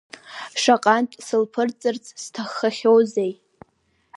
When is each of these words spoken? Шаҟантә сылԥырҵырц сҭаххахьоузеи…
Шаҟантә 0.61 1.15
сылԥырҵырц 1.25 2.05
сҭаххахьоузеи… 2.23 3.33